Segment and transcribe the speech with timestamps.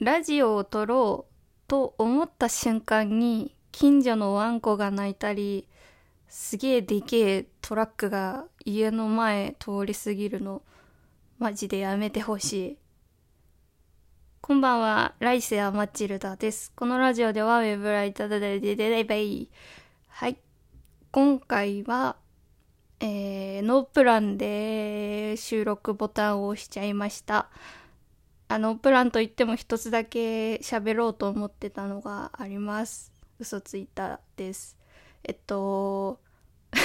[0.00, 1.32] ラジオを撮ろう
[1.68, 5.68] と思った瞬間に近所のワンコが鳴いたり
[6.26, 10.62] すげえでけえトラックが家の前通り過ぎるの
[11.38, 12.78] マジでやめてほしい。
[14.40, 16.72] こんばんは来世はマチルダです。
[16.74, 19.50] このラジオではウェブライターでででででい
[20.08, 20.38] はい。
[21.10, 22.16] 今回は
[23.00, 27.50] えー、ノープランで収録ボタンを押しちゃいました。
[28.50, 33.12] あのプランといっても一つだけ喋ろうと思ってたのがあります。
[33.38, 34.76] 嘘ついたです。
[35.22, 36.18] えっと
[36.72, 36.80] 下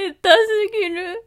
[0.00, 1.22] 手すぎる。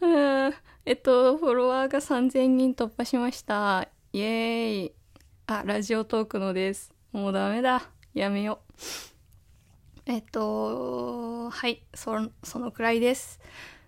[0.00, 0.54] うん。
[0.86, 3.86] えっとフォロワーが3000人突破しました。
[4.14, 4.92] イエーイ。
[5.46, 6.94] あラジオトークのです。
[7.12, 7.90] もうダメだ。
[8.14, 8.60] やめよ
[10.06, 10.10] う。
[10.10, 11.82] えっとはい。
[11.94, 13.38] そそのくらいです。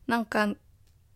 [0.06, 0.54] なんか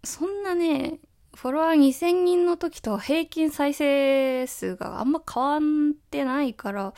[0.02, 1.00] そんなね
[1.34, 5.60] フォロワー2000人の時と平均再生数があんま変わっ
[6.10, 6.94] てないから、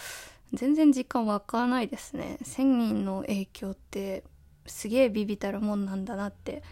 [0.52, 2.38] 全然実感湧かないですね。
[2.42, 4.24] 1000人の影響って
[4.66, 6.62] すげえビビたるもんなんだなって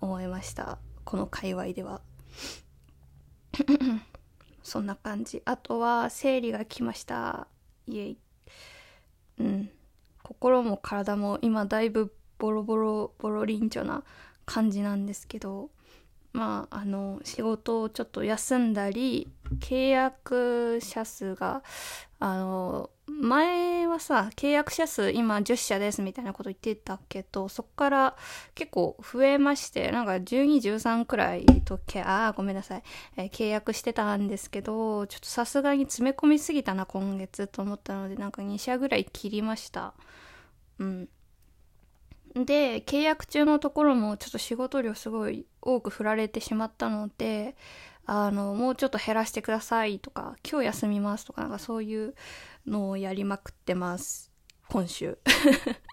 [0.00, 0.78] 思いました。
[1.04, 2.00] この界隈では。
[4.62, 5.42] そんな感じ。
[5.44, 7.48] あとは生理が来ました。
[7.86, 8.18] イエイ。
[9.38, 9.70] うん。
[10.22, 14.04] 心も体も今だいぶボロボロボロリンチョな
[14.44, 15.70] 感じなんですけど
[16.32, 19.28] まあ、あの仕事をちょっと休んだり
[19.60, 21.62] 契約者数が
[22.20, 28.16] あの前はさ契約者数今10社ですみたいなこと言ってたけどそこから
[28.54, 32.82] 結構増えましてなんか1213くらいとけあごめんなさい、
[33.16, 39.94] えー、契約してたんですけどちょっとさすがに詰め込みすぎたな今月と思ったのでなんか2社ぐらい切りました。
[40.78, 41.08] うん。
[42.34, 47.56] で、契約中のところもちょっと仕事量すごい多く振られてしまったので、
[48.10, 52.14] あの、もうちょっと減らしてくださいとか、今日休みますとか、なんかそういう
[52.66, 54.32] のをやりまくってます。
[54.70, 55.18] 今週。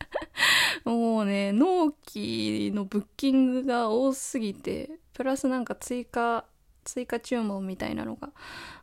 [0.86, 6.46] もうね、納期のブッキングが多すぎて、プラスなんか追加、
[6.84, 8.32] 追加注文みたいなのが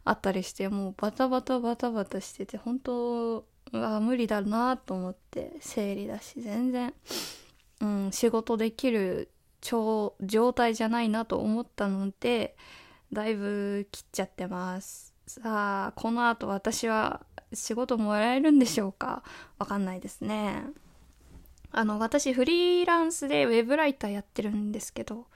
[0.04, 6.92] あったりして、もうバタバタバタバタしてて、本当は無理だなと思って、生理だし、全然
[7.82, 9.28] うん、仕事できる
[9.60, 10.14] 状
[10.54, 12.56] 態じゃないなと思ったので
[13.12, 15.12] だいぶ切っちゃってます。
[15.26, 17.20] さあこの後私は
[17.52, 19.22] 仕事もらえるんでしょうか？
[19.58, 20.64] わかんないですね。
[21.70, 25.26] あの私フリーランスでウェブライターやってるんですけど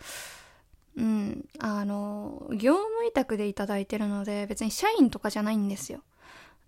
[0.96, 6.00] うんあの業務委託でいただいてるので別に社員とかじゃないんですよ。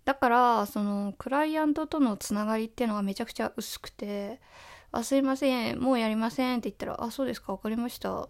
[0.05, 4.39] だからそのクライアントとのつながりっていうのがめちゃくちゃ薄くて
[4.91, 8.29] あ、すいません、もうやりませんって言ったら、あ、そうですか、わかりました。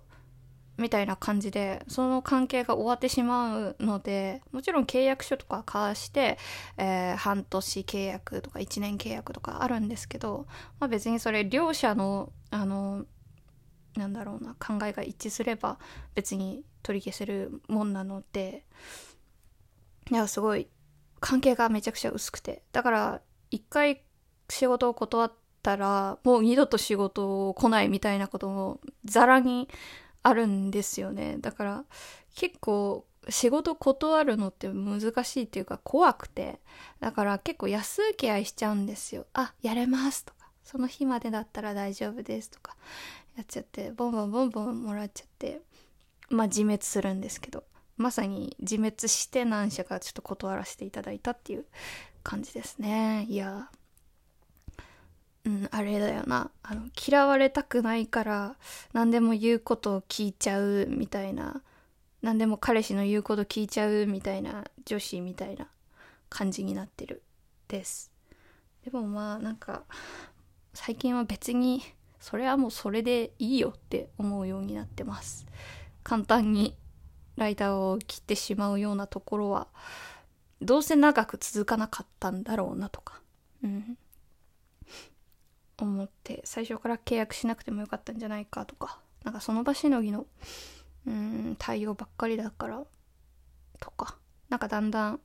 [0.77, 6.37] みたいな感じで、その関係が終わってしまうので、もちろん契約書とか交わして、
[6.77, 10.47] えー、半年契約とか1年契約とかあるんですけど、
[10.79, 13.05] まあ別にそれ両者の、あの、
[13.97, 15.79] なんだろうな、考えが一致すれば
[16.15, 18.65] 別に取り消せるもんなので、
[20.09, 20.69] いや、すごい、
[21.19, 22.63] 関係がめちゃくちゃ薄くて。
[22.71, 23.21] だから、
[23.51, 24.03] 一回
[24.49, 25.37] 仕事を断って、
[25.69, 29.69] たらもう二度と仕事来ないみたいなこともざらに
[30.23, 31.37] あるんですよね。
[31.39, 31.85] だから
[32.35, 36.59] 結構仕事断るのって難しいっていうか怖くて。
[36.99, 39.27] だから結構安請け合いしちゃうんですよ。
[39.33, 40.49] あやれますとか。
[40.63, 42.75] その日までだったら大丈夫ですとか。
[43.35, 45.61] やっちゃってボンボンボンボンもらっちゃって
[46.29, 47.63] まあ自滅するんですけど。
[47.97, 51.65] まさに自滅して何社かちょっと断らせていただいたっていう
[52.23, 53.25] 感じですね。
[53.27, 53.69] いや
[55.49, 56.51] うん、あれだよな。
[56.61, 58.55] あの嫌われたくないから
[58.93, 61.63] 何でも言うことを聞いちゃうみたいな。
[62.21, 65.67] 何でも彼氏の言うこと聞いちゃうみたいな女子みたいな
[66.29, 67.23] 感じになってる。
[67.67, 68.11] です。
[68.85, 69.83] でもまあなんか
[70.75, 71.81] 最近は別に
[72.19, 75.47] それはもうそれでいいよって思うようになってます。
[76.03, 76.75] 簡単に
[77.37, 79.67] ライターを切ってしまうようなところは
[80.61, 83.19] どうせ長く続かなかったんだろうなとか。
[83.63, 83.97] うん。
[85.85, 88.99] 思って最初から契約しなくてもよかったんじゃないかとか。
[89.23, 90.25] なんかその場しのぎの
[91.05, 92.83] うん対応ばっかりだから。
[93.79, 94.17] とか。
[94.49, 95.19] なんかだんだん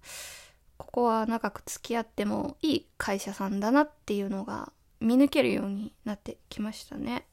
[0.77, 7.27] ここは長く付き合ってもいい会社さんだなっていうのが見抜けるようになってきましたね。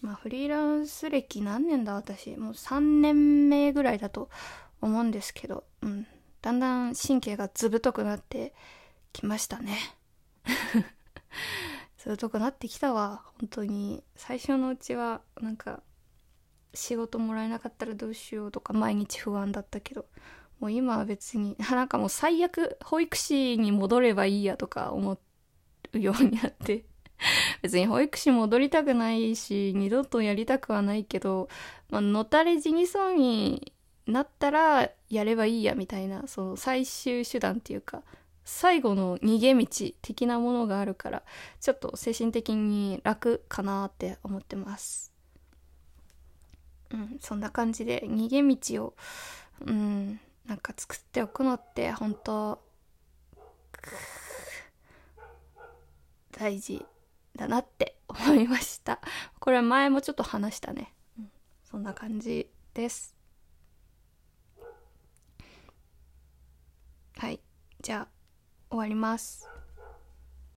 [0.00, 1.94] まあフリーランス歴何年だ？
[1.94, 4.30] 私もう3年目ぐらいだと
[4.80, 6.06] 思うんですけど、うん、
[6.40, 8.54] だんだん神経がずぶとくなって
[9.12, 9.76] きましたね。
[12.02, 13.22] そういうとこなってきたわ。
[13.38, 14.02] 本当に。
[14.16, 15.82] 最初のうちはなんか
[16.72, 20.06] 仕事もらえなかったらどうしようとか毎日不安だったけど
[20.60, 25.18] もう今は別に なんかもう最悪保育士に戻ればいいやとか思
[25.92, 26.86] うようになって
[27.60, 31.50] 別に保育士戻りたくないし二度とやりたくはないけど、
[31.90, 33.74] まあのたれ死にそうに
[34.06, 38.02] なったらやればいいやみたいなその最終手段っていうか
[38.44, 39.66] 最後の逃げ道
[40.02, 41.22] 的なものがあるから
[41.60, 45.12] ちょっと精神的に楽かなって思ってます。
[46.90, 48.94] うんそんな感じで逃げ道を
[49.60, 52.60] うんなんか作っておくのって本当
[56.32, 56.84] 大事
[57.36, 59.00] だなって思いました。
[59.38, 61.30] これは前もちょっと話したね、うん、
[61.64, 63.14] そんな感じです。
[67.16, 67.40] はい
[67.82, 68.19] じゃあ
[68.70, 69.59] 終わります。